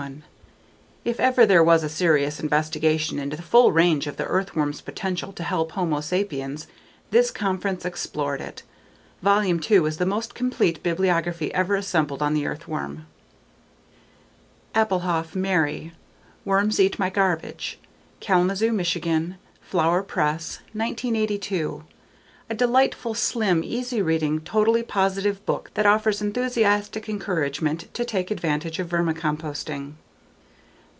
[1.05, 5.31] If ever there was a serious investigation into the full range of the earthworm's potential
[5.33, 6.65] to help Homo Sapiens,
[7.11, 8.63] this conference explored it.
[9.21, 13.05] Volume II is the most complete bibliography ever assembled on the earthworm.
[14.73, 15.91] Appelhof, Mary.
[16.45, 17.77] Worms Eat My Garbage.
[18.19, 21.83] Kalamazoo, Michigan: Flower Press, 1982.
[22.49, 28.77] A delightful, slim, easy reading, totally positive book that offers enthusiastic encouragement to take advantage
[28.77, 29.93] of vermicomposting.